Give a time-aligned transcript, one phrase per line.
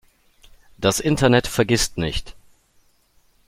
[0.79, 2.35] Das Internet vergisst nicht.